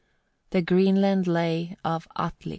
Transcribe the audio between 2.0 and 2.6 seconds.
ATLI.